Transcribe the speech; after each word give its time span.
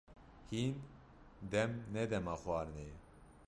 Hîn 0.51 0.73
dem 1.51 1.71
ne 1.93 2.03
dema 2.11 2.35
xwarinê 2.41 2.83
ye. 2.91 2.97